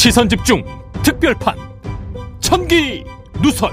[0.00, 0.64] 시선 집중
[1.02, 1.58] 특별판
[2.40, 3.04] 천기
[3.42, 3.70] 누설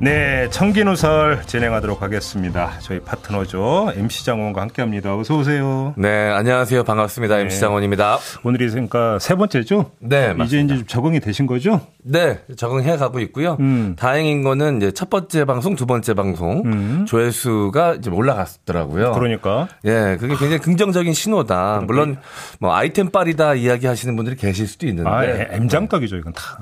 [0.00, 2.72] 네, 청기누설 진행하도록 하겠습니다.
[2.80, 3.92] 저희 파트너죠.
[3.94, 5.16] MC 장원과 함께합니다.
[5.16, 5.94] 어서 오세요.
[5.96, 6.82] 네, 안녕하세요.
[6.82, 7.38] 반갑습니다.
[7.38, 8.18] MC 장원입니다.
[8.42, 9.92] 오늘이 그러니까 세 번째죠?
[10.00, 10.44] 네, 맞습니다.
[10.44, 11.80] 이제 이제 좀 적응이 되신 거죠?
[12.06, 13.56] 네, 적응해 가고 있고요.
[13.60, 13.96] 음.
[13.98, 17.04] 다행인 거는 이제 첫 번째 방송, 두 번째 방송 음.
[17.08, 19.12] 조회수가 이제 올라갔더라고요.
[19.12, 21.82] 그러니까 예, 그게 굉장히 긍정적인 신호다.
[21.86, 22.18] 물론
[22.60, 25.08] 뭐 아이템 빨이다 이야기 하시는 분들이 계실 수도 있는데.
[25.10, 26.58] 아, M장떡이죠, 이건 다.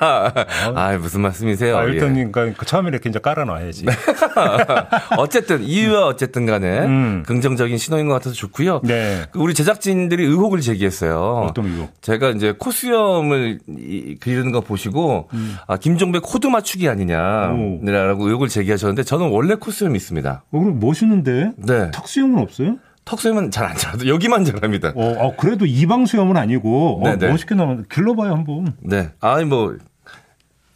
[0.74, 1.78] 아, 무슨 말씀이세요?
[1.78, 2.24] 아, 일단 예.
[2.26, 3.86] 그러니까 그 처음에 이렇게 이제 깔아놔야지.
[5.18, 7.22] 어쨌든 이유와 어쨌든 간에 음.
[7.26, 8.80] 긍정적인 신호인 것 같아서 좋고요.
[8.84, 9.22] 네.
[9.30, 11.46] 그 우리 제작진들이 의혹을 제기했어요.
[11.48, 11.86] 어떤 이유?
[12.02, 15.28] 제가 이제 코수염을 이- 그리는 거 보시고
[15.66, 20.44] 아, 김종배 코드 맞추기 아니냐라고 의혹을 제기하셨는데 저는 원래 코수염이 있습니다.
[20.50, 21.52] 어, 그럼 멋있는데?
[21.56, 21.90] 네.
[21.92, 22.76] 턱수염은 없어요?
[23.04, 24.92] 턱수염은 잘 안 자라도 여기만 자랍니다.
[24.96, 27.30] 어, 어, 그래도 이방수염은 아니고 어, 네네.
[27.30, 28.74] 멋있게 나오는 길러봐요 한번.
[28.80, 29.10] 네.
[29.20, 29.76] 아니 뭐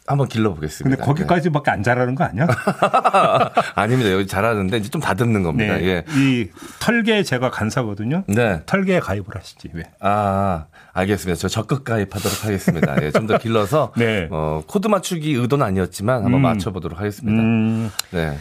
[0.09, 1.05] 한번 길러 근데 보겠습니다.
[1.05, 2.47] 거기까지밖에 안 자라는 거 아니야?
[3.75, 4.11] 아닙니다.
[4.11, 5.77] 여기 자라는데 이제 좀 다듬는 겁니다.
[5.77, 5.83] 네.
[5.85, 6.05] 예.
[6.15, 8.23] 이 털개 제가 간사거든요.
[8.27, 8.61] 네.
[8.65, 9.83] 털개에 가입을 하시지 왜?
[9.99, 11.37] 아, 알겠습니다.
[11.39, 13.03] 저 적극 가입하도록 하겠습니다.
[13.03, 14.27] 예, 좀 더 길러서 네.
[14.31, 16.41] 어, 코드 맞추기 의도는 아니었지만 한번 음.
[16.41, 17.39] 맞춰보도록 하겠습니다.
[17.39, 17.91] 음.
[18.09, 18.35] 네.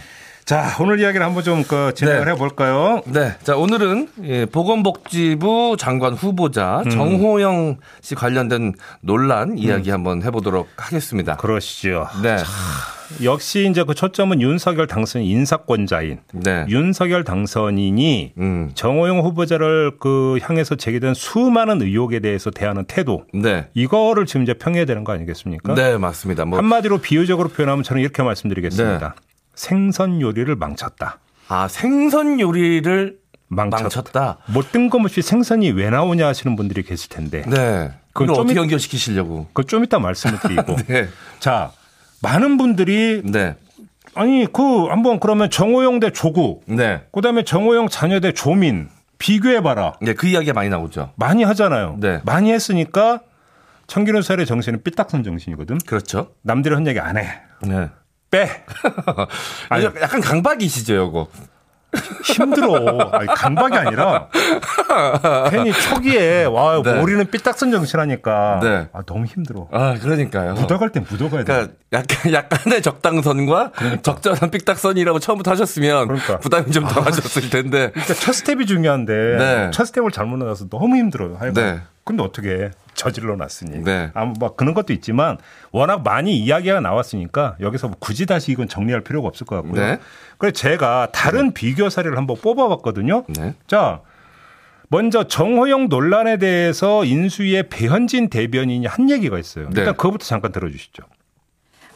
[0.48, 2.30] 자, 오늘 이야기를 한번 좀 그, 진행을 네.
[2.30, 3.02] 해볼까요?
[3.04, 3.34] 네.
[3.42, 6.90] 자, 오늘은 예, 보건복지부 장관 후보자 음.
[6.90, 11.36] 정호영 씨 관련된 논란 이야기 한번 해보도록 하겠습니다.
[11.36, 12.06] 그러시죠.
[12.22, 12.38] 네.
[13.22, 16.64] 역시 이제 그 초점은 윤석열 당선 인사권자인 네.
[16.70, 18.70] 윤석열 당선인이 음.
[18.74, 23.68] 정호영 후보자를 그 향해서 제기된 수많은 의혹에 대해서 대하는 태도 네.
[23.74, 25.74] 이거를 지금 이제 평해야 되는 거 아니겠습니까?
[25.74, 26.46] 네, 맞습니다.
[26.46, 29.14] 뭐, 한마디로 비유적으로 표현하면 저는 이렇게 말씀드리겠습니다.
[29.14, 29.28] 네.
[29.62, 31.18] 생선 요리를 망쳤다.
[31.48, 33.82] 아, 생선 요리를 망쳤다.
[33.82, 34.38] 망쳤다.
[34.52, 37.90] 뭐 뜬금없이 생선이 왜 나오냐 하시는 분들이 계실 텐데 네.
[38.12, 39.46] 그걸 좀 어떻게 있- 연결시키시려고.
[39.48, 41.08] 그거 좀 이따 말씀을 드리고 네.
[41.40, 41.72] 자
[42.22, 43.56] 많은 분들이 네.
[44.14, 47.02] 아니 그 한번 그러면 정호영 대 조국 네.
[47.12, 48.88] 그다음에 정호영 자녀 대 조민
[49.18, 51.10] 비교해봐라 네, 그 이야기가 많이 나오죠.
[51.16, 51.96] 많이 하잖아요.
[51.98, 52.20] 네.
[52.24, 53.22] 많이 했으니까
[53.88, 55.78] 청기는 살의 정신은 삐딱선 정신이거든.
[55.84, 56.28] 그렇죠.
[56.42, 57.40] 남들이 한 얘기 안 해.
[57.62, 57.88] 네.
[58.30, 58.64] 빼.
[59.68, 59.84] 아니.
[59.84, 61.28] 약간 강박이시죠, 요거.
[62.24, 63.10] 힘들어.
[63.12, 64.28] 아니, 강박이 아니라
[65.50, 66.94] 괜히 초기에 와 네.
[66.94, 68.88] 머리는 삐딱선 정신하니까 네.
[68.92, 69.68] 아, 너무 힘들어.
[69.70, 70.54] 아, 그러니까요.
[70.54, 71.52] 묻어갈 땐 묻어가야 돼.
[71.52, 76.38] 그러니까 약간 약간의 적당선과 적절한 삑딱선이라고 처음부터 하셨으면 그러니까.
[76.38, 77.90] 부담이 좀 덜하셨을 텐데.
[77.90, 79.70] 그러니까 첫 스텝이 중요한데 네.
[79.72, 81.36] 첫 스텝을 잘못 나가서 너무 힘들어요.
[81.38, 81.54] 하여간.
[81.54, 81.80] 네.
[82.04, 82.70] 근데 어떻게 해?
[82.94, 83.84] 저질러 놨으니.
[83.84, 84.10] 네.
[84.14, 85.36] 아무 막 그런 것도 있지만
[85.72, 89.74] 워낙 많이 이야기가 나왔으니까 여기서 뭐 굳이 다시 이건 정리할 필요가 없을 것 같고요.
[89.80, 89.98] 네.
[90.38, 93.24] 그래서 제가 다른 비교 사례를 한번 뽑아봤거든요.
[93.28, 93.54] 네.
[93.66, 94.00] 자,
[94.88, 99.66] 먼저 정호영 논란에 대해서 인수위의 배현진 대변인이 한 얘기가 있어요.
[99.68, 99.92] 일단 네.
[99.92, 101.02] 그거부터 잠깐 들어주시죠.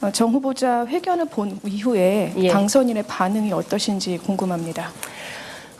[0.02, 2.48] 어, 정 후보자 회견을 본 이후에 예.
[2.48, 4.90] 당선인의 반응이 어떠신지 궁금합니다.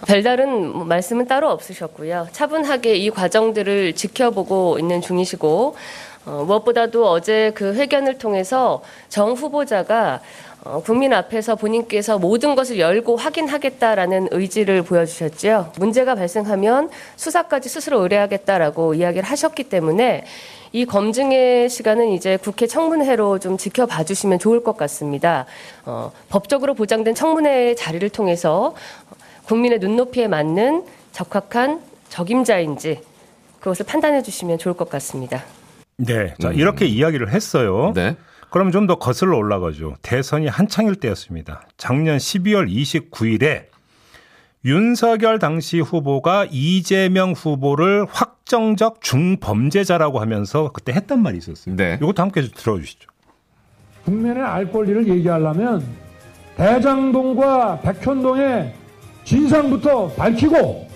[0.07, 2.29] 별다른 뭐 말씀은 따로 없으셨고요.
[2.33, 5.77] 차분하게 이 과정들을 지켜보고 있는 중이시고
[6.25, 10.21] 어, 무엇보다도 어제 그 회견을 통해서 정 후보자가
[10.65, 15.73] 어, 국민 앞에서 본인께서 모든 것을 열고 확인하겠다라는 의지를 보여주셨죠.
[15.79, 20.25] 문제가 발생하면 수사까지 스스로 의뢰하겠다라고 이야기를 하셨기 때문에
[20.71, 25.47] 이 검증의 시간은 이제 국회 청문회로 좀 지켜봐 주시면 좋을 것 같습니다.
[25.85, 28.75] 어, 법적으로 보장된 청문회의 자리를 통해서
[29.45, 33.01] 국민의 눈높이에 맞는 적합한 적임자인지
[33.59, 35.43] 그것을 판단해 주시면 좋을 것 같습니다.
[35.97, 36.35] 네.
[36.41, 37.89] 자, 이렇게 이야기를 했어요.
[37.89, 37.95] 음.
[37.95, 38.17] 네.
[38.53, 39.95] 그럼 좀 더 거슬러 올라가죠.
[40.03, 41.63] 대선이 한창일 때였습니다.
[41.79, 43.65] 작년 12월 29일에
[44.67, 51.77] 윤석열 당시 후보가 이재명 후보를 확정적 중범죄자라고 하면서 그때 했단 말이 있었어요.
[51.77, 51.99] 네.
[52.01, 53.09] 이것도 함께 좀 들어주시죠.
[54.05, 55.83] 국민의 알 권리를 얘기하려면
[56.57, 58.75] 대장동과 백현동의
[59.25, 60.89] 진상부터 밝히고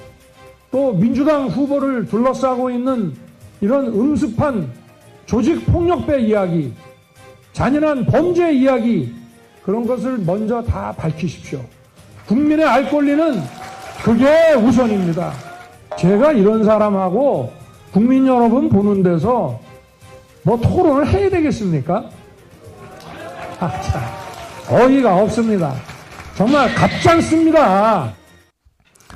[0.70, 3.14] 또 민주당 후보를 둘러싸고 있는
[3.62, 4.70] 이런 음습한
[5.24, 6.74] 조직 폭력배 이야기,
[7.56, 9.14] 잔인한 범죄 이야기
[9.62, 11.58] 그런 것을 먼저 다 밝히십시오.
[12.26, 13.40] 국민의 알 권리는
[14.04, 15.32] 그게 우선입니다.
[15.98, 17.50] 제가 이런 사람하고
[17.92, 19.58] 국민 여러분 보는 데서
[20.42, 22.04] 뭐 토론을 해야 되겠습니까?
[23.58, 24.02] 아, 참.
[24.68, 25.72] 어이가 없습니다.
[26.34, 28.12] 정말 갑잖습니다.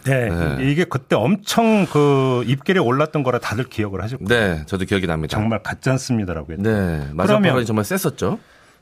[0.04, 0.28] 네.
[0.28, 0.70] 네.
[0.70, 4.28] 이게 그때 엄청 그 입결에 올랐던 거라 다들 기억을 하실 거예요.
[4.56, 5.36] 네, 저도 기억이 납니다.
[5.36, 6.62] 정말 가짜습니다라고 했죠.
[6.62, 8.38] 네, 마지막 그러면- 정말 셌었죠.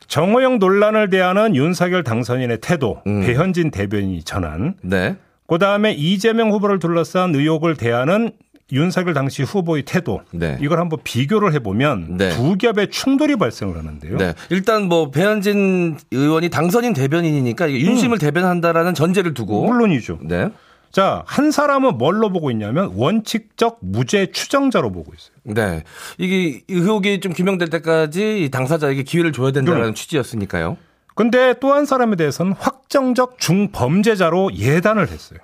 [0.07, 3.21] 정호영 논란을 대하는 윤석열 당선인의 태도, 음.
[3.21, 5.17] 배현진 대변인이 전한 네,
[5.47, 8.33] 그 다음에 이재명 후보를 둘러싼 의혹을 대하는
[8.71, 10.59] 윤석열 당시 후보의 태도 네.
[10.61, 12.29] 이걸 한번 비교를 해보면 네.
[12.31, 14.19] 두 겹의 충돌이 발생을 하는데요.
[14.19, 14.35] 네.
[14.51, 20.19] 일단 뭐 배현진 의원이 당선인 대변인이니까 이게 윤심을 대변한다라는 전제를 두고 물론이죠.
[20.23, 20.51] 네.
[20.91, 25.33] 자, 한 사람은 뭘로 보고 있냐면 원칙적 무죄 추정자로 보고 있어요.
[25.45, 25.85] 네.
[26.17, 29.95] 이게 의혹이 좀 규명될 때까지 이 당사자에게 기회를 줘야 된다는 그럼.
[29.95, 30.77] 취지였으니까요.
[31.15, 35.41] 근데 또 한 사람에 대해서는 확정적 중범죄자로 예단을 했어요.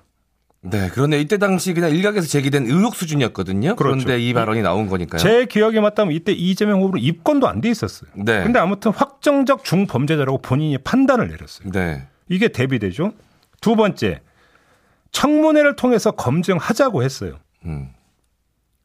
[0.62, 0.88] 네.
[0.94, 3.76] 그런데 이때 당시 그냥 일각에서 제기된 의혹 수준이었거든요.
[3.76, 4.19] 그런데 그렇죠.
[4.19, 5.20] 이 발언이 나온 거니까요.
[5.20, 8.08] 제 기억에 맞다면 이때 이재명 후보는 입건도 안 돼 있었어요.
[8.14, 8.43] 네.
[8.44, 11.70] 근데 아무튼 확정적 중범죄자라고 본인이 판단을 내렸어요.
[11.70, 12.06] 네.
[12.31, 13.12] 이게 대비되죠.
[13.61, 14.23] 두 번째,
[15.14, 17.37] 청문회를 통해서 검증하자고 했어요.
[17.64, 17.90] 음.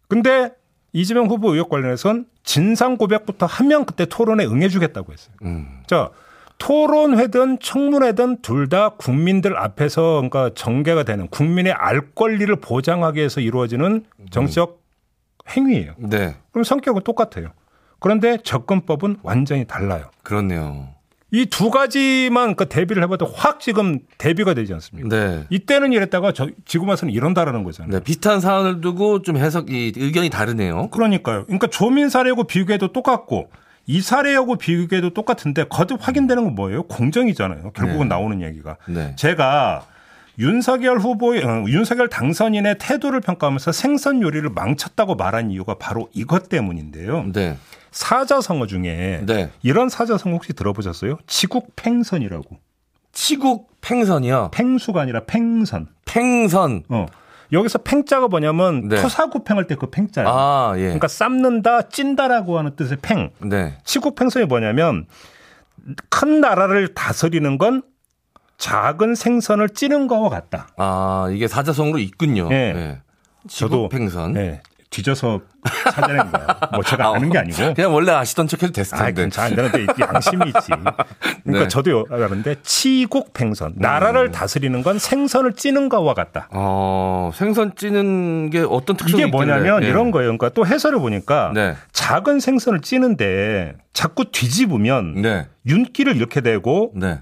[0.08, 0.52] 근데
[0.94, 5.36] 이재명 후보 의혹 관련해선 진상 고백부터 하면 그때 토론에 응해주겠다고 했어요.
[5.44, 5.82] 음.
[5.88, 6.12] 자,
[6.60, 14.06] 토론회든 청문회든 둘 다 국민들 앞에서 그러니까 전개가 되는 국민의 알 권리를 보장하기 위해서 이루어지는
[14.30, 14.80] 정치적
[15.50, 15.94] 행위예요.
[15.98, 16.36] 네.
[16.52, 17.52] 그럼 성격은 똑같아요.
[18.00, 20.10] 그런데 접근법은 완전히 달라요.
[20.24, 20.90] 그렇네요.
[21.32, 25.10] 이 두 가지만 그 대비를 해봐도 확 지금 대비가 되지 않습니까?
[25.10, 25.44] 네.
[25.50, 27.92] 이때는 이랬다가 저, 지금 와서는 이런다라는 거잖아요.
[28.00, 28.04] 네.
[28.04, 30.90] 비슷한 사안을 두고 좀 해석이 의견이 다르네요.
[30.90, 31.46] 그러니까요.
[31.46, 33.50] 그러니까 조민 사례하고 비교해도 똑같고
[33.86, 36.84] 이 사례하고 비교해도 똑같은데 거듭 확인되는 건 뭐예요?
[36.84, 37.72] 공정이잖아요.
[37.72, 38.16] 결국은 네.
[38.16, 38.78] 나오는 얘기가.
[38.88, 39.14] 네.
[39.16, 39.86] 제가
[40.40, 47.26] 윤석열 후보의 어, 윤석열 당선인의 태도를 평가하면서 생선 요리를 망쳤다고 말한 이유가 바로 이것 때문인데요.
[47.34, 47.58] 네.
[47.92, 49.52] 사자성어 중에 네.
[49.64, 51.18] 이런 사자성어 혹시 들어보셨어요?
[51.28, 52.58] 치국팽선이라고.
[53.12, 54.52] 치국 팽선이요.
[54.54, 55.88] 팽수가 아니라 팽선.
[56.06, 56.84] 팽선.
[56.90, 57.06] 어.
[57.52, 59.02] 여기서 팽자가 뭐냐면 네.
[59.02, 60.30] 토사구팽할 때 그 팽자예요.
[60.30, 60.82] 아, 예.
[60.84, 63.32] 그러니까 삶는다, 찐다라고 하는 뜻의 팽.
[63.40, 63.78] 네.
[63.86, 65.08] 치국팽선이 뭐냐면
[66.10, 67.82] 큰 나라를 다스리는 건
[68.58, 70.68] 작은 생선을 찌는 거와 같다.
[70.78, 72.50] 아, 이게 사자성어로 있군요.
[72.52, 72.74] 예.
[72.74, 73.02] 네.
[73.48, 74.34] 저도 치국 팽선.
[74.34, 75.42] 네, 뒤져서
[75.94, 76.60] 찾아낸 거야.
[76.74, 77.74] 뭐 제가 아는 게 아니고.
[77.76, 79.22] 그냥 원래 아시던 척 해도 됐을 아, 텐데.
[79.22, 79.56] 괜찮아.
[79.56, 80.68] 나한테 양심이 있지.
[80.68, 81.06] 그러니까
[81.46, 81.68] 네.
[81.68, 83.74] 저도 아는데 치국팽선.
[83.78, 84.32] 나라를 음.
[84.32, 86.50] 다스리는 건 생선을 찌는 거와 같다.
[86.52, 89.84] 어, 생선 찌는 게 어떤 특성이 이게 뭐냐면.
[89.84, 89.88] 예.
[89.88, 90.30] 이런 거예요.
[90.30, 91.76] 그러니까 또 해설을 보니까 네.
[91.92, 95.48] 작은 생선을 찌는데 자꾸 뒤집으면 네.
[95.68, 97.20] 윤기를 잃게 되고 네.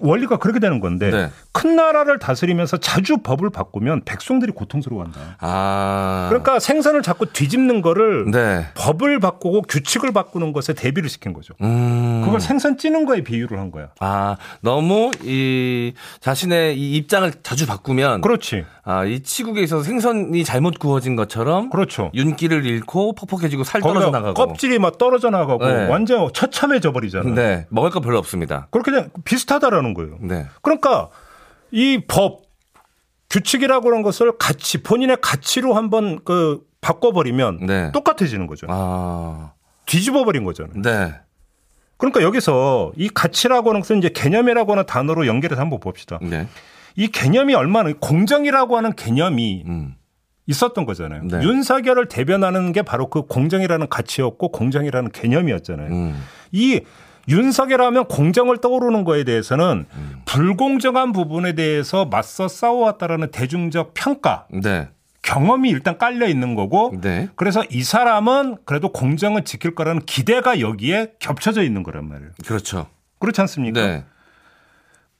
[0.00, 1.30] 원리가 그렇게 되는 건데 네.
[1.52, 5.36] 큰 나라를 다스리면서 자주 법을 바꾸면 백성들이 고통스러워한다.
[5.40, 6.26] 아.
[6.28, 8.66] 그러니까 생선을 자꾸 뒤집는 거를 네.
[8.74, 11.54] 법을 바꾸고 규칙을 바꾸는 것에 대비를 시킨 거죠.
[11.62, 12.22] 음.
[12.24, 13.88] 그걸 생선 찌는 거에 비유를 한 거야.
[14.00, 18.64] 아, 너무 이 자신의 이 입장을 자주 바꾸면 그렇지.
[18.90, 22.10] 아, 이 치국에 있어서 생선이 잘못 구워진 것처럼 그렇죠.
[22.14, 24.32] 윤기를 잃고 퍽퍽해지고 살 떨어져 나가고.
[24.32, 25.88] 껍질이 막 떨어져 나가고 네.
[25.88, 27.34] 완전 처참해져 버리잖아.
[27.34, 27.66] 네.
[27.68, 28.66] 먹을 거 별로 없습니다.
[28.70, 30.16] 그렇게 그냥 비슷하다라는 거예요.
[30.22, 30.46] 네.
[30.62, 31.10] 그러니까
[31.70, 32.44] 이 법
[33.28, 37.92] 규칙이라고 하는 것을 가치 본인의 가치로 한번 그 바꿔 버리면 네.
[37.92, 38.66] 똑같아지는 거죠.
[38.70, 39.52] 아.
[39.84, 40.80] 뒤집어 버린 거잖아요.
[40.80, 41.12] 네.
[41.98, 46.18] 그러니까 여기서 이 가치라고 하는 것은 이제 개념이라고 하는 단어로 연결해서 한번 봅시다.
[46.22, 46.48] 네.
[46.98, 49.94] 이 개념이 얼마나 공정이라고 하는 개념이 음.
[50.46, 51.22] 있었던 거잖아요.
[51.22, 51.42] 네.
[51.42, 55.92] 윤석열을 대변하는 게 바로 그 공정이라는 가치였고 공정이라는 개념이었잖아요.
[55.92, 56.20] 음.
[56.50, 56.80] 이
[57.28, 60.22] 윤석열 하면 공정을 떠오르는 거에 대해서는 음.
[60.24, 64.88] 불공정한 부분에 대해서 맞서 싸워왔다라는 대중적 평가, 네.
[65.22, 67.28] 경험이 일단 깔려 있는 거고 네.
[67.36, 72.32] 그래서 이 사람은 그래도 공정을 지킬 거라는 기대가 여기에 겹쳐져 있는 거란 말이에요.
[72.44, 72.88] 그렇죠.
[73.20, 73.86] 그렇지 않습니까?
[73.86, 74.04] 네.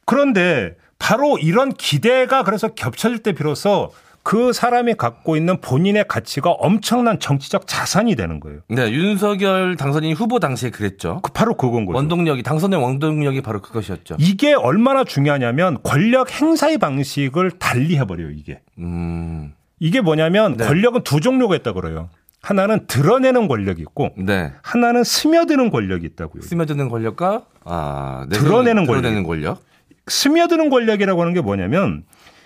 [0.07, 7.19] 그런데 바로 이런 기대가 그래서 겹쳐질 때 비로소 그 사람이 갖고 있는 본인의 가치가 엄청난
[7.19, 8.61] 정치적 자산이 되는 거예요.
[8.69, 8.90] 네.
[8.90, 11.21] 윤석열 당선인 후보 당시에 그랬죠.
[11.23, 11.97] 그 바로 그건 거죠.
[11.97, 14.17] 원동력이 당선의 원동력이 바로 그것이었죠.
[14.19, 18.61] 이게 얼마나 중요하냐면 권력 행사의 방식을 달리 해버려요, 이게.
[18.78, 19.55] 음.
[19.78, 20.67] 이게 뭐냐면 네.
[20.67, 22.11] 권력은 두 종류가 있다 그래요.
[22.43, 24.52] 하나는 드러내는 권력이 있고 네.
[24.62, 26.43] 하나는 스며드는 권력이 있다고요.
[26.43, 29.62] 스며드는 권력과 아, 드러내는 드러내는 권력.
[30.09, 32.05] 스며드는 권력이라고 하는 게 뭐냐면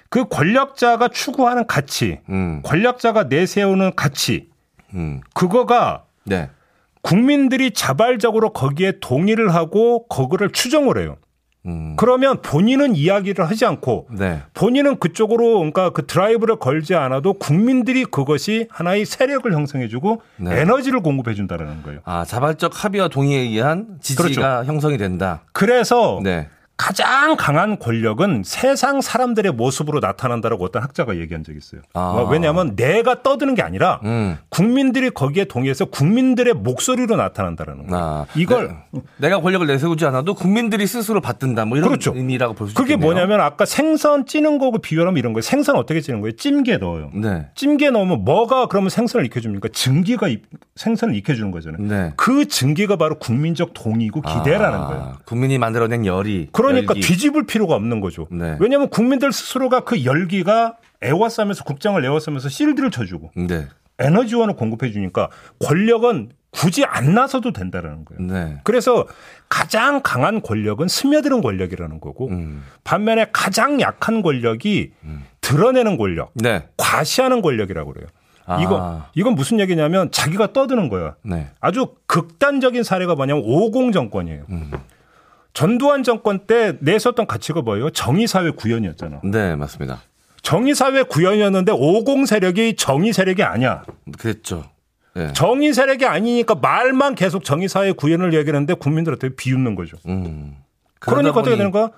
[0.08, 2.60] 그 권력자가 추구하는 가치, 음.
[2.64, 4.48] 권력자가 내세우는 가치,
[4.94, 5.20] 음.
[5.34, 6.50] 그거가 네.
[7.02, 11.16] 국민들이 자발적으로 거기에 동의를 하고 그거를 추정을 해요.
[11.64, 11.94] 음.
[11.96, 14.42] 그러면 본인은 이야기를 하지 않고 네.
[14.54, 20.60] 본인은 그쪽으로 그러니까 그 드라이브를 걸지 않아도 국민들이 그것이 하나의 세력을 형성해주고 네.
[20.60, 22.00] 에너지를 공급해준다라는 거예요.
[22.04, 25.42] 아, 자발적 합의와 동의에 의한 지지가 형성이 된다.
[25.52, 26.48] 그래서 네.
[26.82, 31.80] 가장 강한 권력은 세상 사람들의 모습으로 나타난다라고 어떤 학자가 얘기한 적이 있어요.
[31.94, 32.26] 아.
[32.28, 34.36] 왜냐하면 내가 떠드는 게 아니라 음.
[34.48, 38.04] 국민들이 거기에 동의해서 국민들의 목소리로 나타난다라는 거예요.
[38.04, 38.76] 아, 이걸
[39.18, 41.66] 내, 가 권력을 내세우지 않아도 국민들이 스스로 받든다.
[41.66, 42.12] 뭐 이런 그렇죠.
[42.16, 43.12] 의미라고 볼수 그게 있겠네요.
[43.12, 45.42] 뭐냐면 아까 생선 찌는 거고 비교하면 이런 거예요.
[45.42, 46.32] 생선 어떻게 찌는 거예요?
[46.32, 47.10] 찜기에 넣어요.
[47.14, 47.46] 네.
[47.54, 49.68] 찜기에 넣으면 뭐가 그러면 생선을 익혀줍니까?
[49.72, 50.40] 증기가 이-
[50.74, 51.80] 생선을 익혀주는 거잖아요.
[51.86, 52.12] 네.
[52.16, 55.12] 그 증기가 바로 국민적 동의고 기대라는 아, 거예요.
[55.26, 56.48] 국민이 만들어낸 열이.
[56.50, 57.06] 그 러니까 열기.
[57.06, 58.26] 뒤집을 필요가 없는 거죠.
[58.30, 58.56] 네.
[58.60, 63.68] 왜냐하면 국민들 스스로가 그 열기가 에워싸면서 국장을 에워싸면서 실드를 쳐주고 네.
[63.98, 68.30] 에너지원을 공급해 주니까 권력은 굳이 안 나서도 된다라는 거예요.
[68.32, 68.60] 네.
[68.62, 69.06] 그래서
[69.48, 72.62] 가장 강한 권력은 스며드는 권력이라는 거고 음.
[72.84, 74.92] 반면에 가장 약한 권력이
[75.40, 76.68] 드러내는 권력, 네.
[76.76, 78.06] 과시하는 권력이라고 그래요.
[78.44, 78.60] 아.
[78.60, 81.14] 이거 이건 무슨 얘기냐면 자기가 떠드는 거야.
[81.22, 81.50] 네.
[81.60, 84.44] 아주 극단적인 사례가 뭐냐면 오공 정권이에요.
[84.50, 84.70] 음.
[85.54, 87.90] 전두환 정권 때 내세웠던 가치가 뭐예요?
[87.90, 89.20] 정의사회 구현이었잖아.
[89.24, 90.02] 네, 맞습니다.
[90.42, 93.84] 정의사회 구현이었는데 오공 세력이 정의 세력이 아니야.
[94.18, 94.64] 그랬죠.
[95.14, 95.32] 네.
[95.34, 99.98] 정의 세력이 아니니까 말만 계속 정의사회 구현을 얘기하는데 국민들한테 비웃는 거죠.
[100.06, 100.56] 음.
[100.98, 101.90] 그러니까 어떻게 되는 거야?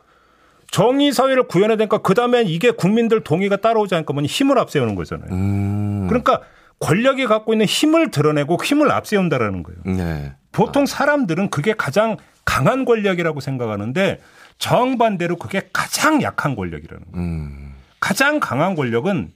[0.70, 5.28] 정의 사회를 구현해야 되니까 그 다음엔 이게 국민들 동의가 따라오지 않으니까 뭐니 힘을 앞세우는 거잖아요.
[5.30, 6.06] 음.
[6.08, 6.40] 그러니까
[6.80, 9.80] 권력이 갖고 있는 힘을 드러내고 힘을 앞세운다라는 거예요.
[9.96, 10.32] 네.
[10.50, 14.20] 보통 사람들은 그게 가장 강한 권력이라고 생각하는데
[14.58, 17.26] 정반대로 그게 가장 약한 권력이라는 거예요.
[17.26, 17.74] 음.
[18.00, 19.32] 가장 강한 권력은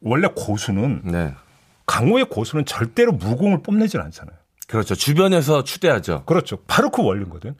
[0.00, 1.34] 원래 고수는 네.
[1.86, 4.36] 강호의 고수는 절대로 무공을 뽐내질 않잖아요.
[4.68, 4.94] 그렇죠.
[4.94, 6.24] 주변에서 추대하죠.
[6.24, 6.58] 그렇죠.
[6.66, 7.54] 바로 그 원리거든.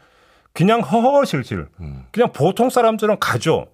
[0.53, 1.67] 그냥 허허실실.
[2.11, 3.67] 그냥 보통 사람들은 가죠.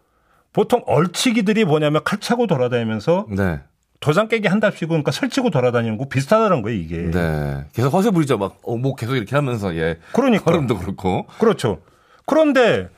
[0.53, 3.61] 보통 얼치기들이 뭐냐면 칼 차고 돌아다니면서 네.
[4.01, 7.11] 도장 깨기 한답시고 그러니까 설치고 돌아다니는 거 비슷하다는 거예요, 이게.
[7.11, 7.65] 네.
[7.73, 8.39] 계속 허세 부리죠.
[8.39, 9.99] 막, 어, 뭐 계속 이렇게 하면서, 예.
[10.13, 10.45] 그러니까.
[10.45, 11.27] 걸음도 그렇고.
[11.39, 11.83] 그렇죠.
[12.25, 12.89] 그런데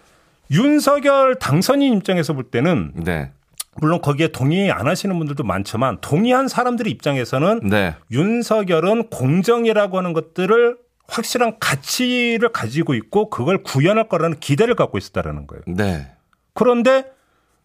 [0.50, 3.32] 윤석열 당선인 입장에서 볼 때는 네.
[3.80, 7.94] 물론 거기에 동의 안 하시는 분들도 많지만 동의한 사람들의 입장에서는 네.
[8.10, 10.76] 윤석열은 공정이라고 하는 것들을
[11.08, 15.62] 확실한 가치를 가지고 있고 그걸 구현할 거라는 기대를 갖고 있었다라는 거예요.
[15.66, 16.10] 네.
[16.52, 17.06] 그런데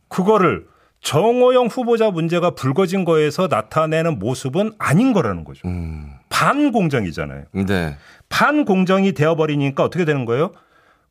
[0.08, 0.68] 그거를
[1.02, 5.68] 정호영 후보자 문제가 불거진 거에서 나타내는 모습은 아닌 거라는 거죠.
[5.68, 6.12] 음.
[6.30, 7.46] 반공정이잖아요.
[7.66, 7.96] 네.
[8.30, 10.52] 반공정이 되어버리니까 어떻게 되는 거예요?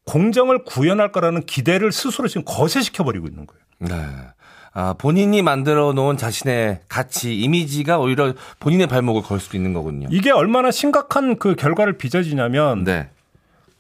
[0.05, 3.63] 공정을 구현할 거라는 기대를 스스로 지금 거세시켜 버리고 있는 거예요.
[3.79, 4.07] 네.
[4.73, 10.07] 아, 본인이 만들어 놓은 자신의 가치, 이미지가 오히려 본인의 발목을 걸 수도 있는 거군요.
[10.11, 13.09] 이게 얼마나 심각한 그 결과를 빚어지냐면 네.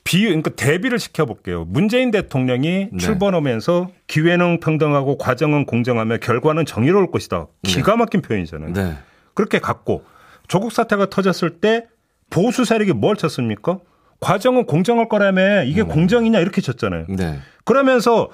[0.06, 1.64] 비 그러니까 대비를 시켜 볼게요.
[1.66, 2.96] 문재인 대통령이 네.
[2.96, 7.48] 출범하면서 기회는 평등하고 과정은 공정하며 결과는 정의로울 것이다.
[7.64, 8.72] 기가 막힌 표현이잖아요.
[8.72, 8.96] 네.
[9.34, 10.04] 그렇게 갖고
[10.46, 11.86] 조국 사태가 터졌을 때
[12.30, 13.80] 보수 세력이 뭘 쳤습니까?
[14.20, 17.06] 과정은 공정할 거라며 이게 공정이냐 이렇게 쳤잖아요.
[17.08, 17.40] 네.
[17.64, 18.30] 그러면서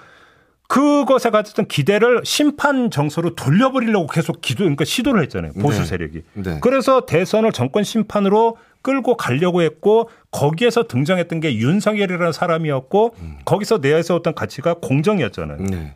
[0.73, 5.53] 그것에 가졌던 기대를 심판 정서로 돌려버리려고 계속 기도, 그러니까 시도를 했잖아요.
[5.61, 5.85] 보수 네.
[5.85, 6.23] 세력이.
[6.33, 6.61] 네.
[6.63, 13.15] 그래서 대선을 정권 심판으로 끌고 가려고 했고 거기에서 등장했던 게 윤석열이라는 사람이었고
[13.45, 15.59] 거기서 내세웠던 가치가 공정이었잖아요.
[15.59, 15.95] 네.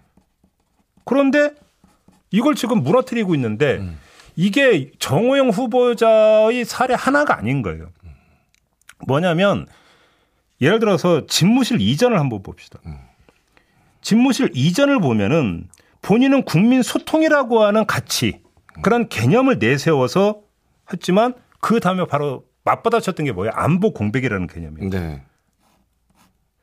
[1.05, 1.53] 그런데
[2.31, 3.99] 이걸 지금 무너뜨리고 있는데 음.
[4.37, 7.89] 이게 정호영 후보자의 사례 하나가 아닌 거예요.
[9.07, 9.67] 뭐냐면
[10.61, 12.79] 예를 들어서 집무실 이전을 한번 봅시다.
[12.85, 13.16] 음.
[14.07, 15.69] 집무실 이전을 보면은
[16.01, 18.41] 본인은 국민 소통이라고 하는 가치
[18.81, 20.43] 그런 개념을 내세워서
[20.93, 23.51] 했지만 그 다음에 바로 맞받아쳤던 게 뭐예요?
[23.57, 24.91] 안보 공백이라는 개념이에요.
[24.91, 25.23] 네.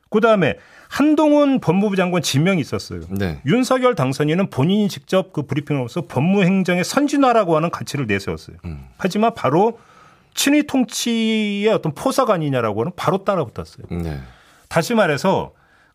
[0.08, 0.56] 그 다음에
[0.88, 3.00] 한동훈 법무부 장관 지명이 있었어요.
[3.10, 3.42] 네.
[3.44, 8.56] 윤석열 당선인은 본인이 직접 그 브리핑으로서 법무행정의 선진화라고 하는 가치를 내세웠어요.
[8.64, 8.86] 음.
[8.96, 9.78] 하지만 바로
[10.32, 13.86] 친위 통치의 어떤 포사가 아니냐라고 하는 바로 따라붙었어요.
[13.90, 14.18] 네.
[14.70, 15.52] 다시 말해서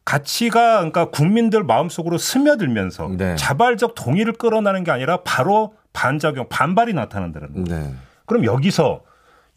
[0.09, 3.35] 가치가 그러니까 국민들 마음속으로 스며들면서 네.
[3.35, 7.65] 자발적 동의를 끌어나는 게 아니라 바로 반작용, 반발이 나타난다는 거예요.
[7.65, 7.93] 네.
[8.25, 9.03] 그럼 여기서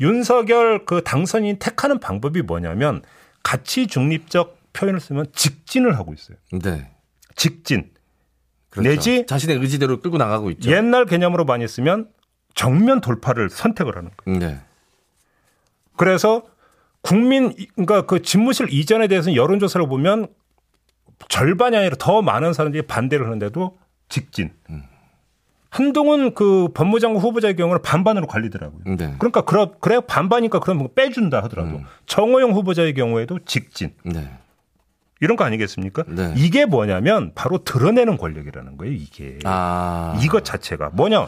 [0.00, 3.00] 윤석열 그 당선인 택하는 방법이 뭐냐면
[3.42, 6.36] 가치 중립적 표현을 쓰면 직진을 하고 있어요.
[6.62, 6.90] 네.
[7.34, 7.90] 직진.
[8.68, 8.90] 그렇죠.
[8.90, 10.70] 내지 자신의 의지대로 끌고 나가고 있죠.
[10.70, 12.08] 옛날 개념으로 많이 쓰면
[12.54, 14.38] 정면 돌파를 선택을 하는 거예요.
[14.38, 14.60] 네.
[15.96, 16.42] 그래서
[17.00, 20.28] 국민 그러니까 그 집무실 이전에 대해서는 여론조사를 보면
[21.28, 24.50] 절반이 아니라 더 많은 사람들이 반대를 하는데도 직진.
[25.72, 28.96] 한동훈 그 법무장관 후보자의 경우는 반반으로 갈리더라고요.
[28.96, 29.14] 네.
[29.18, 31.84] 그러니까 그래, 그래 반반이니까 그럼 빼준다 하더라도 음.
[32.04, 34.28] 정호영 후보자의 경우에도 직진 네.
[35.20, 36.04] 이런 거 아니겠습니까?
[36.08, 36.34] 네.
[36.36, 38.92] 이게 뭐냐면 바로 드러내는 권력이라는 거예요.
[38.92, 40.18] 이게 아.
[40.22, 41.26] 이것 자체가 뭐냐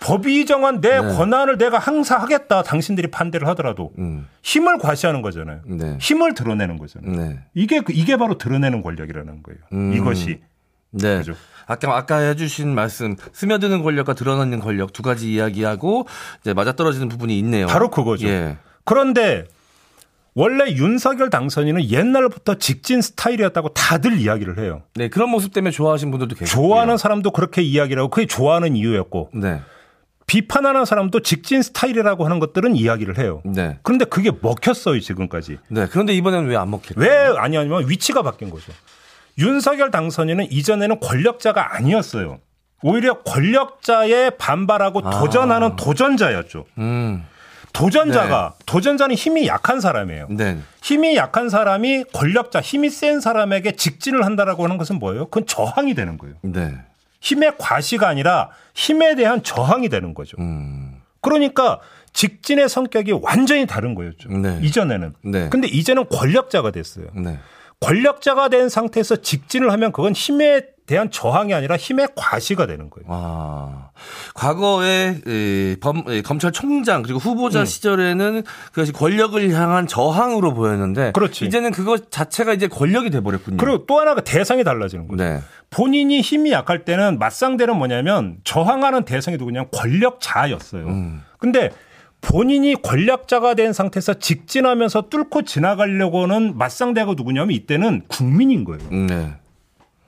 [0.00, 1.14] 법이 정한 내 네.
[1.14, 2.62] 권한을 내가 행사하겠다.
[2.62, 4.26] 당신들이 반대를 하더라도 음.
[4.42, 5.60] 힘을 과시하는 거잖아요.
[5.66, 5.96] 네.
[6.00, 7.12] 힘을 드러내는 거잖아요.
[7.16, 7.38] 네.
[7.54, 9.58] 이게 그- 이게 바로 드러내는 권력이라는 거예요.
[9.72, 9.92] 음.
[9.94, 10.40] 이것이
[10.90, 11.18] 네.
[11.18, 11.34] 그죠.
[11.66, 16.06] 아까 아까 해주신 말씀 스며드는 권력과 드러나는 권력 두 가지 이야기하고
[16.40, 17.66] 이제 맞아떨어지는 부분이 있네요.
[17.68, 18.26] 바로 그거죠.
[18.26, 18.56] 예.
[18.84, 19.44] 그런데
[20.34, 24.82] 원래 윤석열 당선인은 옛날부터 직진 스타일이었다고 다들 이야기를 해요.
[24.94, 26.52] 네 그런 모습 때문에 좋아하시는 분들도 계세요.
[26.52, 29.60] 좋아하는 사람도 그렇게 이야기를 하고 그게 좋아하는 이유였고 네.
[30.30, 33.42] 비판하는 사람도 직진 스타일이라고 하는 것들은 이야기를 해요.
[33.44, 33.78] 네.
[33.82, 35.58] 그런데 그게 먹혔어요 지금까지.
[35.68, 35.88] 네.
[35.90, 36.94] 그런데 이번에는 왜 안 먹혔죠?
[37.00, 38.72] 왜 아니냐면 위치가 바뀐 거죠.
[39.38, 42.38] 윤석열 당선인은 이전에는 권력자가 아니었어요.
[42.82, 45.10] 오히려 권력자에 반발하고 아.
[45.18, 46.64] 도전하는 도전자였죠.
[46.78, 47.24] 음.
[47.72, 50.28] 도전자가 도전자는 힘이 약한 사람이에요.
[50.30, 50.58] 네.
[50.82, 55.24] 힘이 약한 사람이 권력자, 힘이 센 사람에게 직진을 한다라고 하는 것은 뭐예요?
[55.24, 56.36] 그건 저항이 되는 거예요.
[56.42, 56.74] 네.
[57.20, 60.36] 힘의 과시가 아니라 힘에 대한 저항이 되는 거죠.
[60.40, 61.00] 음.
[61.20, 61.80] 그러니까
[62.12, 64.30] 직진의 성격이 완전히 다른 거였죠.
[64.30, 64.58] 네.
[64.62, 65.14] 이전에는.
[65.22, 65.48] 네.
[65.50, 67.06] 근데 이제는 권력자가 됐어요.
[67.14, 67.38] 네.
[67.80, 73.06] 권력자가 된 상태에서 직진을 하면 그건 힘에 대한 저항이 아니라 힘의 과시가 되는 거예요.
[73.08, 73.90] 아,
[74.34, 77.64] 과거에 이 범, 이 검찰총장 그리고 후보자 음.
[77.64, 78.42] 시절에는
[78.72, 81.44] 그것이 권력을 향한 저항으로 보였는데 그렇지.
[81.44, 83.58] 이제는 그거 자체가 이제 권력이 돼 버렸군요.
[83.58, 85.34] 그리고 또 하나가 대상이 달라지는 거예요.
[85.34, 85.40] 네.
[85.70, 90.86] 본인이 힘이 약할 때는 맞상대는 뭐냐면 저항하는 대상이 누구냐면 권력자였어요.
[90.88, 91.22] 음.
[91.38, 91.70] 근데
[92.20, 98.90] 본인이 권력자가 된 상태에서 직진하면서 뚫고 지나가려고는 맞상대가 누구냐면 이때는 국민인 거예요.
[98.90, 99.34] 네.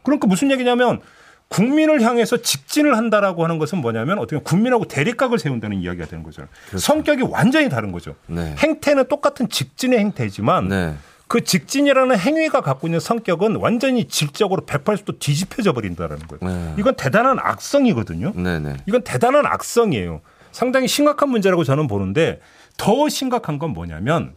[0.02, 1.00] 그러니까 무슨 얘기냐면
[1.49, 6.47] 국민을 향해서 직진을 한다라고 하는 것은 뭐냐면 어떻게 국민하고 대립각을 세운다는 이야기가 되는 거죠.
[6.75, 8.14] 성격이 완전히 다른 거죠.
[8.26, 8.42] 그렇죠.
[8.42, 8.54] 네.
[8.59, 10.94] 행태는 똑같은 직진의 행태지만 네.
[11.28, 16.54] 그 직진이라는 행위가 갖고 있는 성격은 완전히 질적으로 180도 뒤집혀져 버린다라는 거예요.
[16.54, 16.75] 네.
[16.78, 18.32] 이건 대단한 악성이거든요.
[18.35, 18.76] 네, 네.
[18.87, 20.21] 이건 대단한 악성이에요.
[20.52, 22.40] 상당히 심각한 문제라고 저는 보는데
[22.76, 24.35] 더 심각한 건 뭐냐면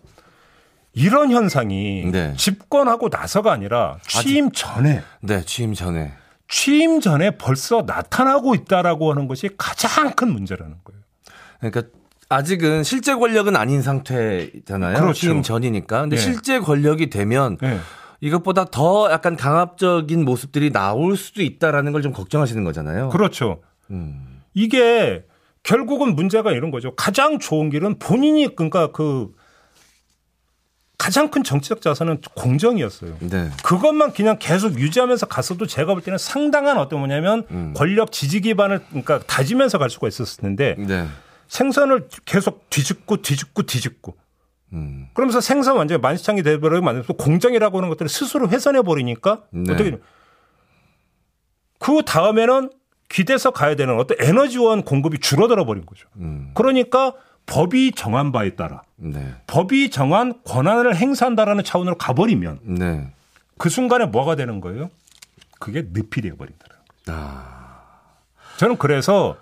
[0.95, 2.33] 이런 현상이 네.
[2.37, 6.13] 집권하고 나서가 아니라 취임 전에 네, 취임 전에.
[6.47, 11.01] 취임 전에 벌써 나타나고 있다라고 하는 것이 가장 큰 문제라는 거예요.
[11.59, 11.83] 그러니까
[12.29, 14.99] 아직은 실제 권력은 아닌 상태잖아요.
[14.99, 15.13] 그렇죠.
[15.19, 16.01] 취임 전이니까.
[16.01, 16.21] 근데 네.
[16.21, 17.79] 실제 권력이 되면 네.
[18.21, 23.09] 이것보다 더 약간 강압적인 모습들이 나올 수도 있다라는 걸 좀 걱정하시는 거잖아요.
[23.09, 23.61] 그렇죠.
[23.91, 24.41] 음.
[24.53, 25.23] 이게
[25.63, 26.95] 결국은 문제가 이런 거죠.
[26.95, 29.31] 가장 좋은 길은 본인이 그러니까 그
[30.97, 33.17] 가장 큰 정치적 자산은 공정이었어요.
[33.19, 33.49] 네.
[33.63, 37.73] 그것만 그냥 계속 유지하면서 갔어도 제가 볼 때는 상당한 어떤 뭐냐면 음.
[37.75, 41.07] 권력 지지 기반을 그러니까 다지면서 갈 수가 있었을 텐데 네.
[41.47, 44.15] 생선을 계속 뒤집고 뒤집고 뒤집고
[44.73, 45.07] 음.
[45.13, 49.73] 그러면서 생선 완전히 만시창이 돼버리고 만들면서 공정이라고 하는 것들을 스스로 훼손해 버리니까 네.
[49.73, 49.97] 어떻게
[51.79, 52.71] 그 다음에는
[53.09, 56.07] 기대서 가야 되는 어떤 에너지원 공급이 줄어들어 버린 거죠.
[56.17, 56.51] 음.
[56.55, 57.13] 그러니까
[57.45, 59.33] 법이 정한 바에 따라 네.
[59.47, 63.11] 법이 정한 권한을 행사한다라는 차원으로 가버리면 네.
[63.57, 64.89] 그 순간에 뭐가 되는 거예요?
[65.59, 67.19] 그게 늪이 되어버린다는 거예요.
[67.21, 67.75] 아.
[68.57, 69.37] 저는 그래서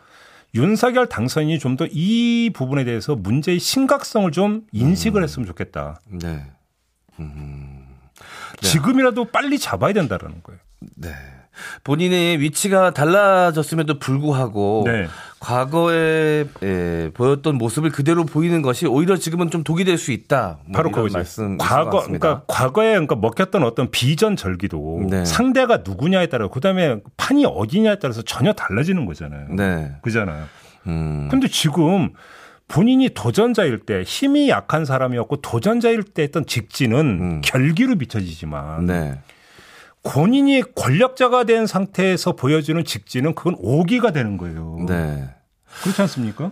[0.55, 5.99] 윤석열 당선인이 좀 더 이 부분에 대해서 문제의 심각성을 좀 인식을 했으면 좋겠다.
[6.07, 6.45] 네.
[7.19, 7.85] 음.
[8.61, 8.67] 네.
[8.67, 10.59] 지금이라도 빨리 잡아야 된다라는 거예요.
[10.95, 11.09] 네.
[11.83, 15.07] 본인의 위치가 달라졌음에도 불구하고 네.
[15.43, 20.60] 과거에 에, 보였던 모습을 그대로 보이는 것이 오히려 지금은 좀 독이 될 수 있다.
[20.65, 21.13] 뭐 바로 그거죠.
[21.13, 25.25] 말씀 과거, 그러니까 과거에 그러니까 먹혔던 어떤 비전 절기도 네.
[25.25, 29.47] 상대가 누구냐에 따라 그다음에 판이 어디냐에 따라서 전혀 달라지는 거잖아요.
[29.49, 29.91] 네.
[30.01, 30.45] 그잖아요.
[30.88, 31.27] 음.
[31.29, 32.13] 근데 지금
[32.67, 37.41] 본인이 도전자일 때 힘이 약한 사람이었고 도전자일 때 했던 직진은 음.
[37.43, 39.19] 결기로 비춰지지만 네.
[40.03, 44.85] 본인이 권력자가 된 상태에서 보여주는 직진은 그건 오기가 되는 거예요.
[44.87, 45.29] 네.
[45.81, 46.51] 그렇지 않습니까?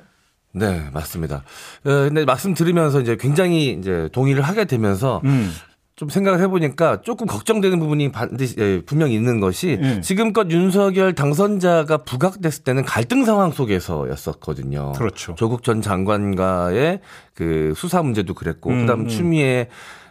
[0.53, 1.43] 네, 맞습니다.
[1.85, 5.51] 어, 근데 말씀 들으면서 이제 굉장히 이제 동의를 하게 되면서 음.
[5.95, 10.01] 좀 생각을 해보니까 조금 걱정되는 부분이 반드시 예, 분명히 있는 것이 음.
[10.01, 14.93] 지금껏 윤석열 당선자가 부각됐을 때는 갈등 상황 속에서였었거든요.
[14.93, 15.35] 그렇죠.
[15.35, 17.01] 조국 전 장관과의
[17.35, 19.07] 그 수사 문제도 그랬고 음, 그다음 음.
[19.07, 19.67] 추미애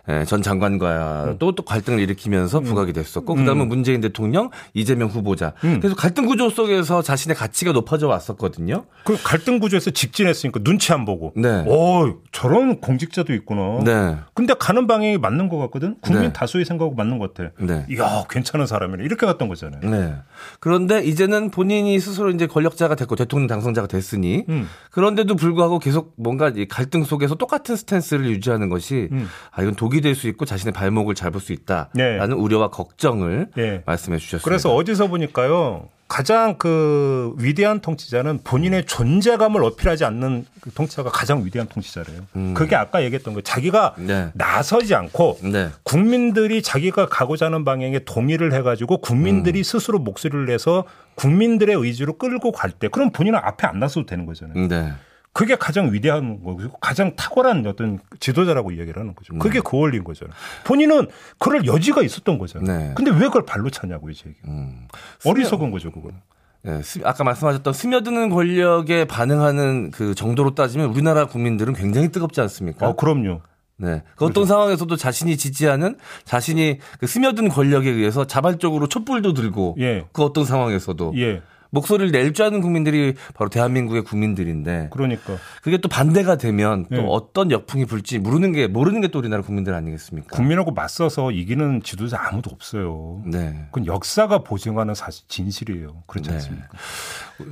[0.08, 5.78] 예, 전 장관과 또또 갈등을 일으키면서 부각이 됐었고 그다음은 문재인 대통령 이재명 후보자 음.
[5.80, 8.84] 그래서 갈등 구조 속에서 자신의 가치가 높아져 왔었거든요.
[9.04, 11.32] 그 갈등 구조에서 직진했으니까 눈치 안 보고.
[11.36, 11.64] 네.
[11.66, 13.82] 오, 저런 공직자도 있구나.
[13.84, 14.16] 네.
[14.34, 15.96] 근데 가는 방향이 맞는 것 같거든.
[16.00, 16.32] 국민 네.
[16.32, 17.50] 다수의 생각하고 맞는 것 같아.
[17.58, 17.86] 네.
[17.90, 19.04] 이야, 괜찮은 사람이네.
[19.04, 19.80] 이렇게 갔던 거잖아요.
[19.88, 20.14] 네.
[20.58, 24.68] 그런데 이제는 본인이 스스로 이제 권력자가 됐고 대통령 당선자가 됐으니 음.
[24.90, 29.28] 그런데도 불구하고 계속 뭔가 이 갈등 속에 속에서 똑같은 스탠스를 유지하는 것이 음.
[29.50, 32.34] 아 이건 독이 될 수 있고 자신의 발목을 잘볼수 있다라는 네.
[32.34, 33.82] 우려와 걱정을 네.
[33.86, 34.44] 말씀해 주셨습니다.
[34.44, 35.88] 그래서 어디서 보니까요.
[36.08, 42.22] 가장 그 위대한 통치자는 본인의 존재감을 어필하지 않는 그 통치자가 가장 위대한 통치자래요.
[42.54, 44.30] 그게 아까 얘기했던 거 자기가 네.
[44.34, 45.68] 나서지 않고 네.
[45.84, 49.00] 국민들이 자기가 가고자 하는 방향에 동의를 해가지고 음.
[49.00, 50.82] 국민들이 스스로 목소리를 내서
[51.14, 54.66] 국민들의 의지로 끌고 갈 때 그럼 본인은 앞에 안 나서도 되는 거잖아요.
[54.66, 54.92] 네.
[55.32, 59.34] 그게 가장 위대한 거고 가장 탁월한 어떤 지도자라고 이야기를 하는 거죠.
[59.38, 60.34] 그게 그 원리인 거잖아요.
[60.64, 61.06] 본인은
[61.38, 62.78] 그럴 여지가 있었던 거잖아요.
[62.88, 62.94] 네.
[62.96, 64.38] 근데 왜 그걸 발로 차냐고요, 제 얘기.
[64.46, 64.88] 음.
[65.24, 66.16] 어리석은 거죠, 그거는.
[66.62, 72.88] 네, 스- 아까 말씀하셨던 스며드는 권력에 반응하는 그 정도로 따지면 우리나라 국민들은 굉장히 뜨겁지 않습니까?
[72.88, 73.40] 어, 그럼요.
[73.76, 74.02] 네.
[74.16, 80.04] 그 어떤 상황에서도 자신이 지지하는 자신이 그 스며든 권력에 의해서 자발적으로 촛불도 들고 예.
[80.12, 81.40] 그 어떤 상황에서도 예.
[81.70, 85.36] 목소리를 낼 줄 아는 국민들이 바로 대한민국의 국민들인데 그러니까.
[85.62, 87.06] 그게 또 반대가 되면 또 예.
[87.08, 90.28] 어떤 역풍이 불지 모르는 게 모르는 게 또 우리나라 국민들 아니겠습니까?
[90.36, 93.22] 국민하고 맞서서 이기는 지도자 아무도 없어요.
[93.26, 93.66] 네.
[93.72, 96.02] 그건 역사가 보증하는 사실 진실이에요.
[96.06, 96.34] 그렇지 네.
[96.36, 96.68] 않습니까?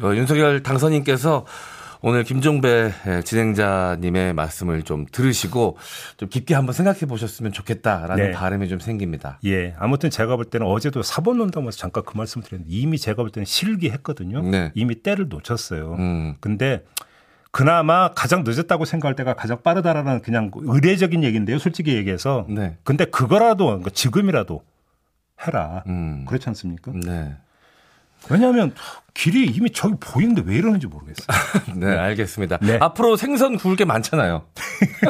[0.02, 1.44] 어, 윤석열 당선인께서
[2.00, 2.92] 오늘 김종배
[3.24, 5.76] 진행자님의 말씀을 좀 들으시고
[6.16, 8.30] 좀 깊게 한번 생각해 보셨으면 좋겠다라는 네.
[8.30, 9.40] 바람이 좀 생깁니다.
[9.44, 9.74] 예.
[9.78, 13.44] 아무튼 제가 볼 때는 어제도 사법 논담에서 잠깐 그 말씀 드렸는데 이미 제가 볼 때는
[13.44, 14.42] 실기했거든요.
[14.42, 14.70] 네.
[14.74, 15.96] 이미 때를 놓쳤어요.
[15.98, 16.34] 음.
[16.40, 16.84] 근데
[17.50, 21.58] 그나마 가장 늦었다고 생각할 때가 가장 빠르다라는 그냥 의례적인 얘기인데요.
[21.58, 22.46] 솔직히 얘기해서.
[22.48, 22.76] 네.
[22.84, 24.62] 근데 그거라도 그러니까 지금이라도
[25.46, 25.82] 해라.
[25.86, 26.24] 음.
[26.26, 26.92] 그렇지 않습니까?
[26.94, 27.36] 네.
[28.30, 28.72] 왜냐하면
[29.18, 31.26] 길이 이미 저기 보이는데 왜 이러는지 모르겠어요.
[31.74, 32.58] 네, 알겠습니다.
[32.60, 32.78] 네.
[32.80, 34.44] 앞으로 생선 구울 게 많잖아요.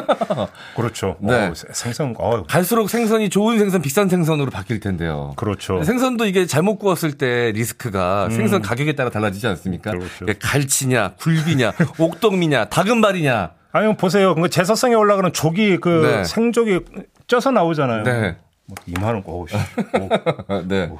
[0.75, 1.15] 그렇죠.
[1.19, 1.47] 네.
[1.47, 5.33] 어, 생선, 어, 갈수록 생선이 좋은 생선, 비싼 생선으로 바뀔 텐데요.
[5.35, 5.83] 그렇죠.
[5.83, 9.91] 생선도 이게 잘못 구웠을 때 리스크가 생선 가격에 따라 달라지지 않습니까?
[9.91, 9.99] 음.
[9.99, 10.25] 그렇죠.
[10.25, 13.51] 이게 갈치냐, 굴비냐, 옥동미냐, 다금발이냐.
[13.73, 14.33] 아니 보세요.
[14.33, 16.23] 그 제사상에 올라가는 조기 그 네.
[16.23, 16.79] 생조기
[17.27, 18.03] 쪄서 나오잖아요.
[18.03, 18.37] 네.
[18.65, 19.55] 뭐 2만 원, 어우, 씨.
[19.55, 20.91] 어, 네.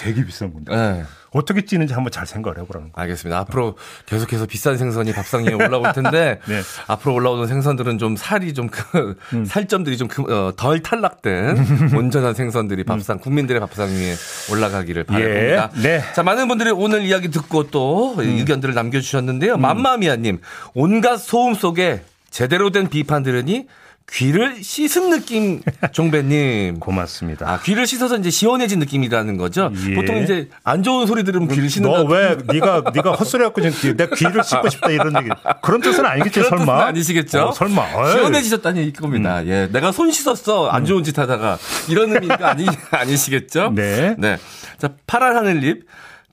[0.00, 0.74] 되게 비싼 건데.
[0.74, 1.04] 네.
[1.32, 3.00] 어떻게 찌는지 한번 잘 생각을 해보라는 거.
[3.00, 3.38] 알겠습니다.
[3.38, 6.60] 앞으로 계속해서 비싼 생선이 밥상 위에 올라올 텐데 네.
[6.86, 9.44] 앞으로 올라오는 생선들은 좀 살이 좀 그, 음.
[9.46, 14.14] 살점들이 좀 그, 덜 탈락된 온전한 생선들이 밥상 국민들의 밥상 위에
[14.50, 15.70] 올라가기를 바랍니다.
[15.76, 15.80] 예.
[15.80, 15.96] 네.
[15.98, 16.14] 음.
[16.14, 19.56] 자 많은 분들이 오늘 이야기 듣고 또 의견들을 남겨주셨는데요.
[19.56, 20.40] 맘마미아님
[20.74, 23.66] 온갖 소음 속에 제대로 된 비판 들으니
[24.12, 25.60] 귀를 씻은 느낌
[25.92, 26.80] 종배님.
[26.80, 27.48] 고맙습니다.
[27.48, 29.70] 아 귀를 씻어서 이제 시원해진 느낌이라는 거죠.
[29.88, 29.94] 예.
[29.94, 32.02] 보통 이제 안 좋은 소리 들으면 귀를 씻는다.
[32.02, 35.28] 너왜 네가 네가 헛소리 갖고 지금 내 귀를 씻고 싶다 이런 얘기
[35.62, 37.40] 그런 뜻은 아니겠지 그런 설마 뜻은 아니시겠죠?
[37.40, 38.06] 어, 설마 어이.
[38.06, 38.12] 음.
[38.12, 39.46] 시원해지셨다니 이 겁니다.
[39.46, 43.72] 예, 내가 손 씻었어 안 좋은 짓 하다가 이런 의미가 아니 아니시겠죠?
[43.74, 44.16] 네.
[44.18, 44.38] 네.
[44.78, 45.84] 자 파란 하늘잎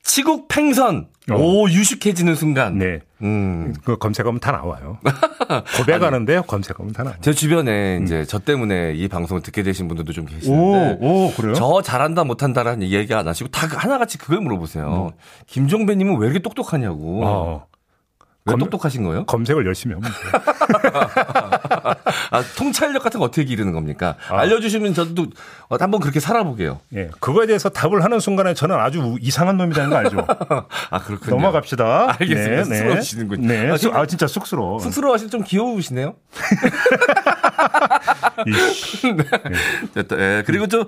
[0.07, 1.35] 치국 팽선 어.
[1.35, 2.77] 오 유식해지는 순간.
[2.77, 3.01] 네.
[3.21, 3.75] 음.
[3.83, 4.97] 그 검색하면 다 나와요.
[5.77, 6.43] 고백하는데요.
[6.47, 7.19] 검색하면 다 나와요.
[7.21, 11.53] 제 주변에 이제 저 때문에 이 방송을 듣게 되신 분들도 좀 오, 계시는데 오 그래요?
[11.53, 15.11] 저 잘한다 못한다라는 얘기 안 하시고 다 하나같이 그걸 물어보세요.
[15.47, 17.25] 김종배님은 왜 이렇게 똑똑하냐고.
[17.25, 17.76] 어, 왜
[18.51, 19.25] 검- 똑똑하신 거예요?
[19.25, 20.41] 검색을 열심히 하면 돼요.
[22.31, 24.15] 아, 통찰력 같은 거 어떻게 기르는 겁니까?
[24.29, 24.39] 아.
[24.39, 25.27] 알려주시면 저도
[25.69, 26.79] 어, 한번 그렇게 살아보게요.
[26.95, 30.27] 예, 그거에 대해서 답을 하는 순간에 저는 아주 우- 이상한 놈이라는 거 알죠?
[30.91, 31.35] 아, 그렇군요.
[31.35, 32.15] 넘어갑시다.
[32.19, 32.63] 알겠습니다.
[32.65, 33.47] 쑥스러우시는군요.
[33.47, 34.79] 네, 아, 쑥- 근데- 아 진짜 쑥스러워.
[34.79, 36.15] 쑥스러워하시면 좀 귀여우시네요.
[39.93, 40.19] 됐다.
[40.19, 40.83] 예, 그리고 좀,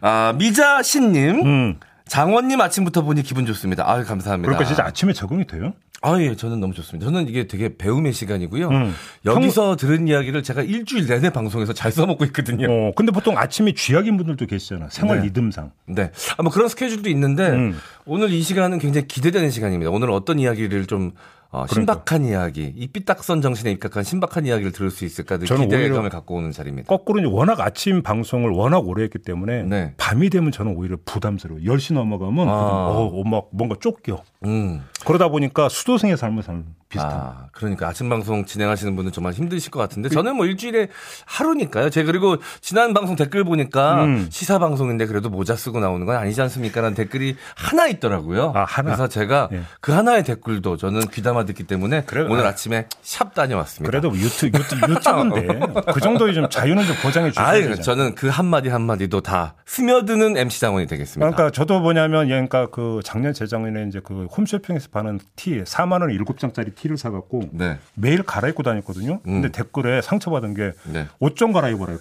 [0.00, 1.44] 아, 미자신님.
[1.46, 1.78] 음.
[2.08, 3.82] 장원님 아침부터 보니 기분 좋습니다.
[3.90, 4.46] 아유, 감사합니다.
[4.48, 5.72] 그러니까 진짜 아침에 적응이 돼요?
[6.02, 7.06] 아, 예, 저는 너무 좋습니다.
[7.06, 8.68] 저는 이게 되게 배움의 시간이고요.
[8.68, 8.94] 음.
[9.24, 12.66] 여기서 들은 이야기를 제가 일주일 내내 방송에서 잘 써먹고 있거든요.
[12.70, 14.88] 어, 근데 보통 아침에 쥐약인 분들도 계시잖아.
[14.90, 15.24] 생활 네.
[15.26, 15.72] 리듬상.
[15.86, 16.10] 네.
[16.36, 17.78] 아, 뭐 그런 스케줄도 있는데 음.
[18.04, 19.90] 오늘 이 시간은 굉장히 기대되는 시간입니다.
[19.90, 21.12] 오늘 어떤 이야기를 좀
[21.56, 21.94] 어, 그러니까.
[21.94, 26.52] 신박한 이야기, 이 삐딱선 정신에 입각한 신박한 이야기를 들을 수 있을까 늘 기대감을 갖고 오는
[26.52, 26.86] 자리입니다.
[26.86, 29.94] 거꾸로 이제 워낙 아침 방송을 워낙 오래 했기 때문에 네.
[29.96, 31.64] 밤이 되면 저는 오히려 부담스러워요.
[31.64, 32.52] 10시 넘어가면 아.
[32.52, 34.22] 어, 막 뭔가 쫓겨.
[34.44, 34.82] 음.
[35.06, 36.64] 그러다 보니까 수도승의 삶을 사는
[36.96, 37.12] 비슷한.
[37.12, 40.88] 아, 그러니까 아침 방송 진행하시는 분은 정말 힘드실 것 같은데 저는 뭐 일주일에
[41.26, 41.90] 하루니까요.
[41.90, 44.28] 제가 그리고 지난 방송 댓글 보니까 음.
[44.30, 48.52] 시사 방송인데 그래도 모자 쓰고 나오는 건 아니지 않습니까 라는 댓글이 하나 있더라고요.
[48.54, 48.86] 아, 하나.
[48.90, 49.62] 그래서 제가 예.
[49.80, 52.26] 그 하나의 댓글도 저는 귀담아 듣기 때문에 그래요?
[52.30, 52.48] 오늘 아.
[52.48, 53.90] 아침에 샵 다녀왔습니다.
[53.90, 55.60] 그래도 유튜, 유튜, 유튜브인데
[55.92, 57.82] 그 정도의 좀 자유는 좀 보장해 주셔야 되잖아요.
[57.82, 61.30] 저는 그 한마디 한마디도 다 스며드는 MC 당원이 되겠습니다.
[61.30, 66.16] 그러니까 저도 뭐냐면 예, 그러니까 그 작년 재작년에 이제 그 홈쇼핑에서 파는 티 4만 원에
[66.16, 67.78] 7장짜리 티를 사 갖고 네.
[67.94, 69.20] 매일 갈아입고 다녔거든요.
[69.22, 69.52] 근데 음.
[69.52, 71.06] 댓글에 상처받은 게 네.
[71.18, 71.98] 옷좀 갈아입어라.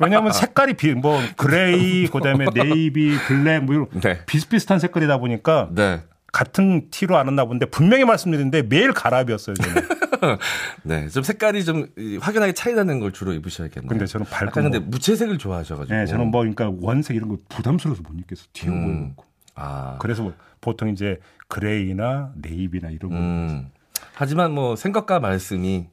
[0.00, 4.24] 왜냐하면 색깔이 비, 뭐 gray, 그다음에 navy, black 뭐 이런 네.
[4.26, 6.02] 비슷비슷한 색깔이다 보니까 네.
[6.32, 9.54] 같은 티로 안 왔나 본데 분명히 말씀드리는데 매일 갈아입었어요.
[9.54, 9.82] 저는.
[10.84, 13.88] 네, 좀 색깔이 좀 이, 확연하게 차이 나는 걸 주로 입으셔야겠네요.
[13.88, 14.84] 근데 저는 밝은 약간 근데 거.
[14.88, 15.94] 무채색을 좋아하셔가지고.
[15.96, 18.44] 네, 저는 뭐 그러니까 원색 이런 거 부담스러워서 못 입겠어.
[18.52, 19.14] 튀어 음.
[19.16, 19.29] 보이고.
[19.60, 23.16] 아, 그래서 뭐 보통 이제 gray나 navy나 이런 거.
[23.16, 23.70] 음.
[24.14, 25.86] 하지만 뭐 생각과 말씀이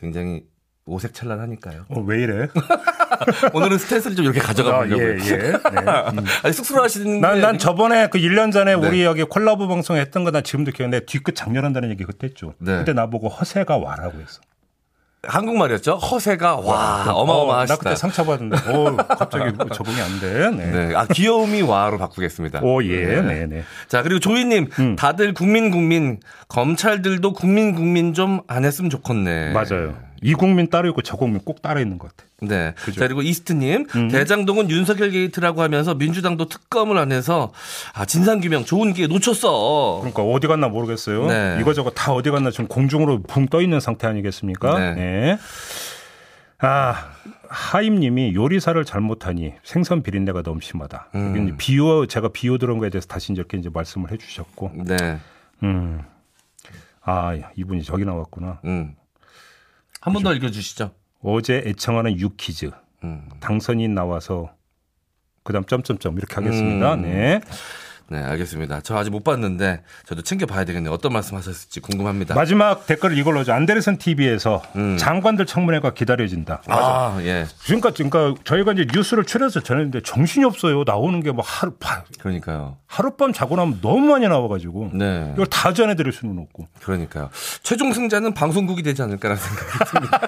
[0.00, 0.44] 굉장히
[0.86, 1.84] 오색찬란하니까요.
[1.90, 2.48] 어, 왜 이래?
[3.52, 5.06] 오늘은 stance를 좀 이렇게 가져가 아, 보려고요.
[5.06, 5.36] 예, 예.
[5.36, 5.50] 네.
[5.52, 6.24] 음.
[6.42, 8.86] 아니 쑥스러워하시는 난, 게난 저번에 그 1년 전에 네.
[8.86, 12.54] 우리 여기 콜라보 방송 했던 거 난 지금도 기억나는데 뒤끝 작렬한다는 얘기 그때 했죠.
[12.58, 12.78] 네.
[12.78, 14.40] 그때 나보고 허세 과라고 했어.
[15.24, 15.96] 한국말이었죠.
[15.96, 17.74] 허세가 와 어, 어마어마하시다.
[17.74, 20.50] 나 그때 상처받았는데, 어, 갑자기 적응이 안 돼.
[20.50, 20.70] 네.
[20.88, 22.60] 네, 아 귀여움이 와로 바꾸겠습니다.
[22.62, 23.22] 오, 예, 네.
[23.22, 23.64] 네, 네.
[23.88, 24.96] 자 그리고 조이님 음.
[24.96, 29.52] 다들 국민 국민 검찰들도 국민 국민 좀 안 했으면 좋겠네.
[29.52, 29.94] 맞아요.
[30.22, 32.28] 이 국민 따로 있고 저 국민 꼭 따로 있는 것 같아.
[32.40, 32.74] 네.
[32.76, 33.00] 그죠.
[33.00, 34.08] 자, 그리고 이스트님, 음.
[34.08, 37.52] 대장동은 윤석열 게이트라고 하면서 민주당도 특검을 안 해서,
[37.94, 39.98] 아, 진상규명 좋은 기회 놓쳤어.
[40.00, 41.26] 그러니까 어디 갔나 모르겠어요.
[41.26, 41.58] 네.
[41.60, 44.78] 이거저거 다 어디 갔나 지금 공중으로 붕 떠 있는 상태 아니겠습니까?
[44.78, 44.94] 네.
[44.94, 45.38] 네.
[46.60, 47.12] 아,
[47.48, 51.08] 하임님이 요리사를 잘못하니 생선 비린내가 너무 심하다.
[51.14, 51.54] 음.
[51.56, 55.18] 비유 제가 비유 들은 거에 대해서 다시 이렇게 이제 말씀을 해주셨고, 네.
[55.62, 56.02] 음,
[57.00, 58.60] 아 이분이 저기 나왔구나.
[58.64, 58.94] 음.
[60.00, 60.92] 한 번 더 읽어주시죠.
[61.22, 62.70] 어제 애청하는 유키즈
[63.04, 63.28] 음.
[63.40, 64.54] 당선인 나와서
[65.42, 66.94] 그다음 점점점 이렇게 하겠습니다.
[66.94, 67.02] 음.
[67.02, 67.40] 네.
[68.10, 68.80] 네, 알겠습니다.
[68.80, 70.92] 저 아직 못 봤는데, 저도 챙겨봐야 되겠네요.
[70.94, 72.34] 어떤 말씀 하셨을지 궁금합니다.
[72.34, 74.96] 마지막 댓글 이걸로 죠 안데르슨 TV에서 음.
[74.96, 76.62] 장관들 청문회가 기다려진다.
[76.68, 77.46] 아, 예.
[77.66, 80.84] 그러니까 그러니까 저희가 이제 뉴스를 추려서 전했는데 정신이 없어요.
[80.86, 82.78] 나오는 게 뭐 하루 바- 그러니까요.
[82.86, 85.30] 하룻밤 자고 나면 너무 많이 나와가지고 네.
[85.34, 86.66] 이걸 다 전해드릴 수는 없고.
[86.82, 87.28] 그러니까요.
[87.62, 90.20] 최종 승자는 방송국이 되지 않을까라는 생각이 듭니다.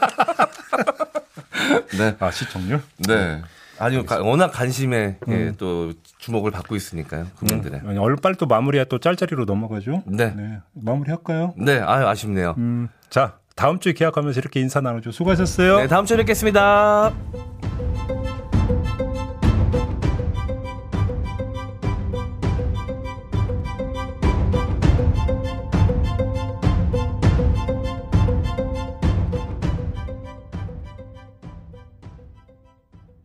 [1.98, 2.16] 네.
[2.20, 2.82] 아 시청률?
[3.08, 3.40] 네.
[3.80, 7.80] 아니요, 가- 워낙 관심에 예, 또 주목을 받고 있으니까요, 국민들의.
[7.86, 10.02] 아니, 얼빨 또 마무리야 또 짤짤이로 넘어가죠.
[10.06, 10.34] 네.
[10.74, 11.54] 마무리할까요?
[11.56, 12.54] 네, 아유, 아쉽네요.
[12.58, 15.10] 음, 자 다음 주에 계약하면서 이렇게 인사 나누죠.
[15.12, 15.78] 수고하셨어요.
[15.78, 17.12] 네, 다음 주에 뵙겠습니다.